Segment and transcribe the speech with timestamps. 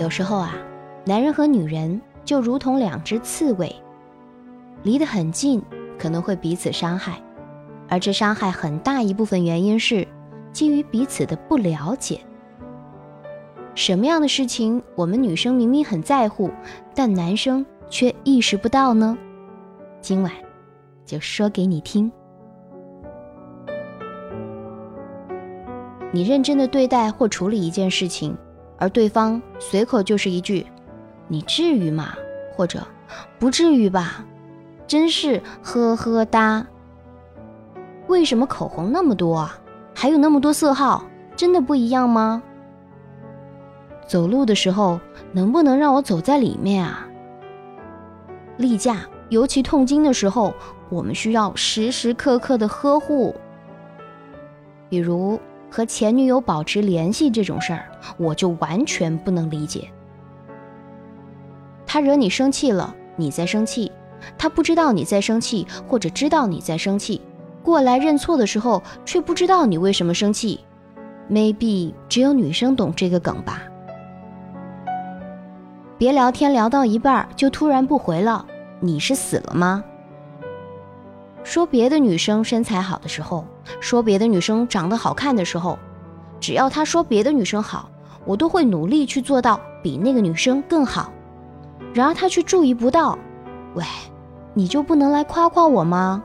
[0.00, 0.54] 有时候啊，
[1.04, 3.70] 男人和女人就如同两只刺猬，
[4.82, 5.62] 离得很近，
[5.98, 7.22] 可能会彼此伤害，
[7.86, 10.08] 而这伤害很大一部分原因是
[10.54, 12.18] 基于彼此的不了解。
[13.74, 16.50] 什么样的事情我们女生明明很在乎，
[16.94, 19.18] 但男生却意识不到呢？
[20.00, 20.32] 今晚
[21.04, 22.10] 就说给你听。
[26.10, 28.34] 你认真的对待或处理一件事情，
[28.80, 30.66] 而对方随口就是一句
[31.28, 32.14] “你至于吗？”
[32.56, 32.84] 或者
[33.38, 34.24] “不至于吧”，
[34.88, 36.66] 真是呵呵哒。
[38.08, 39.56] 为什么口红那么多啊？
[39.94, 41.04] 还有那么多色号，
[41.36, 42.42] 真的不一样吗？
[44.08, 44.98] 走路的时候
[45.30, 47.06] 能不能让我走在里面啊？
[48.56, 50.52] 例假尤其痛经的时候，
[50.88, 53.36] 我们需要时时刻刻的呵护。
[54.88, 55.38] 比如
[55.70, 59.88] 和前女友保持联系这种事儿，我就完全不能理解。
[61.86, 63.90] 他惹你生气了，你在生气；
[64.36, 67.20] 他不知道你在生气，或者知道你在生气，
[67.62, 70.60] 过来认错的时候却不知道你为什么生气。
[71.30, 73.62] Maybe 只有女生懂这个梗吧。
[75.96, 78.44] 别聊天聊到一半就突然不回了，
[78.80, 79.84] 你是死了吗？
[81.42, 83.46] 说别的女生身材好的时候，
[83.78, 85.78] 说别的女生长得好看的时候，
[86.40, 87.90] 只要他说别的女生好，
[88.24, 91.12] 我都会努力去做到比那个女生更好。
[91.92, 93.18] 然而他却注意不到，
[93.74, 93.84] 喂，
[94.54, 96.22] 你就不能来夸夸我吗？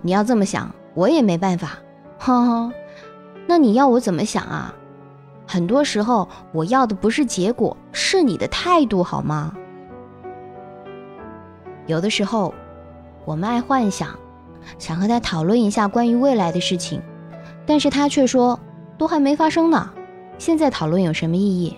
[0.00, 1.78] 你要这么想，我也没办法，
[2.18, 2.72] 哈哈。
[3.46, 4.74] 那你要我怎么想啊？
[5.46, 9.54] 很多时候，我要的不是结果，是你的态度，好吗？
[11.86, 12.52] 有的时候，
[13.24, 14.10] 我们爱幻想，
[14.78, 17.00] 想和他讨论一下关于未来的事情，
[17.64, 18.58] 但是他却说
[18.98, 19.90] 都还没发生呢，
[20.36, 21.76] 现在讨论有什么意义？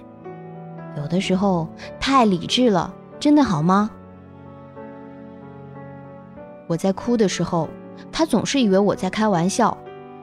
[0.96, 1.68] 有的时候
[2.00, 3.90] 太理智了，真的好吗？
[6.66, 7.68] 我在哭的时候，
[8.10, 9.76] 他总是以为我在开玩笑，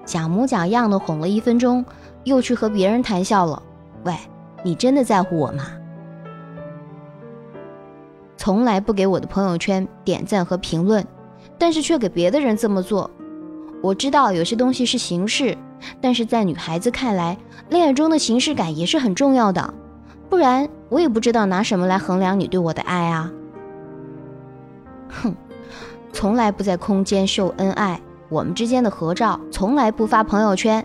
[0.05, 1.85] 假模假样的哄了一分钟。
[2.23, 3.63] 又去和别人谈笑了，
[4.03, 4.13] 喂，
[4.61, 5.63] 你真的在乎我吗？
[8.35, 11.05] 从来不给我的朋友圈点赞和评论，
[11.57, 13.09] 但是却给别的人这么做。
[13.81, 15.57] 我知道有些东西是形式，
[16.01, 17.37] 但是在女孩子看来，
[17.69, 19.73] 恋爱中的形式感也是很重要的，
[20.29, 23.31] 不然我也不知道拿什么来衡量你对我的爱啊。
[25.09, 25.35] 哼，
[26.11, 30.83] 从来不在空间秀恩爱，我们之间的合照从来不发朋友圈。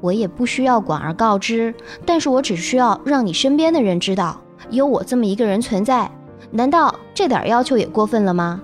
[0.00, 6.10] 我也不需要广而告之，但是我只需要让你身边的人知道有我这么一个人存在。
[6.50, 8.60] 难道这点要求也过分了吗？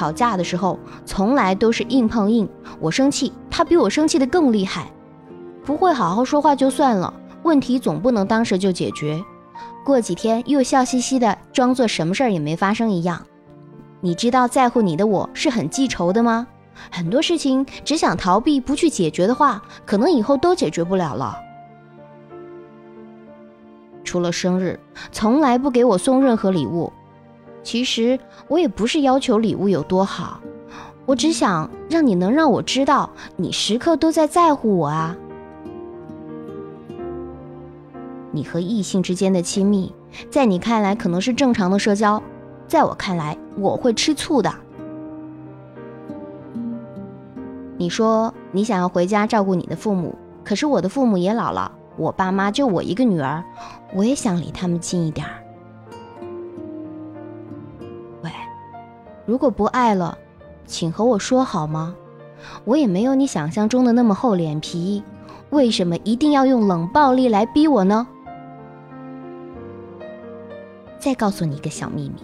[0.00, 2.48] 吵架的时候从来都是硬碰硬，
[2.80, 4.90] 我生气，他比我生气的更厉害，
[5.62, 7.12] 不会好好说话就算了，
[7.42, 9.22] 问题总不能当时就解决，
[9.84, 13.22] 过几天又笑嘻嘻的装作什么事儿也没发生一样。
[14.00, 16.46] 你知道在乎你的我是很记仇的吗？
[16.90, 21.36] 很多事情只想逃避不去解决的话，可能以后都解决不了了。
[24.02, 24.80] 除了生日，
[25.12, 26.90] 从来不给我送任何礼物。
[27.62, 30.40] 其实我也不是要求礼物有多好，
[31.06, 35.16] 我只想让你能让我知道你时刻都在在乎我啊。
[38.32, 39.92] 你和异性之间的亲密，
[40.30, 42.22] 在你看来可能是正常的社交，
[42.66, 44.52] 在我看来，我会吃醋的。
[47.76, 53.42] 你说你想要回家照顾你的父母，可是我的父母也老了，我爸妈就我一个女儿，
[53.94, 55.26] 我也想离他们近一点。
[59.30, 60.18] 如果不爱了，
[60.66, 61.94] 请和我说好吗？
[62.64, 65.04] 我也没有你想象中的那么厚脸皮，
[65.50, 68.04] 为什么一定要用冷暴力来逼我呢？
[70.98, 72.16] 再告诉你一个小秘密，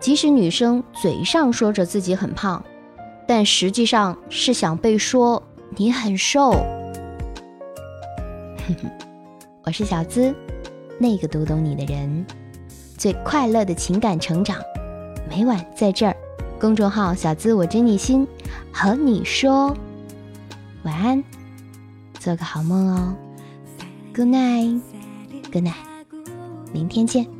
[0.00, 2.60] 即使女生嘴上说着自己很胖。
[3.28, 5.40] 但实际上是想被说
[5.76, 6.50] 你很瘦。
[9.64, 10.34] 我是小资，
[10.98, 12.26] 那个读懂你的人，
[12.96, 14.60] 最快乐的情感成长，
[15.28, 16.16] 每晚在这儿，
[16.58, 18.26] 公众号小资我知你心，
[18.72, 19.76] 和你说。
[20.84, 21.22] 晚安，
[22.18, 23.14] 做个好梦哦
[24.14, 25.74] ，Good night，Good night，
[26.72, 27.37] 明天见。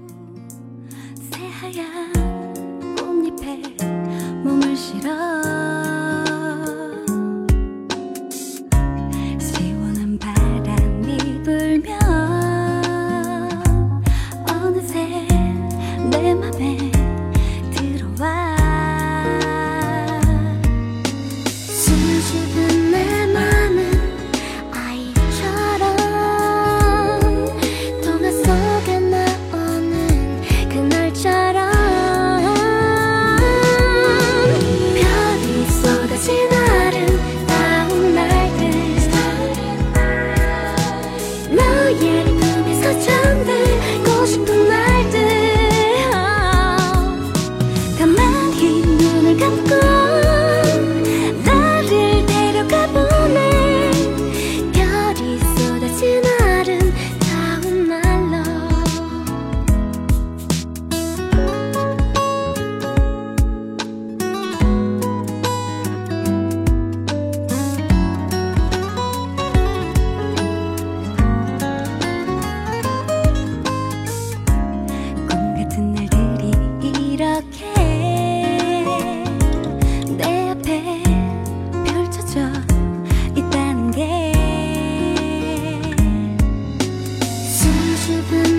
[88.19, 88.58] living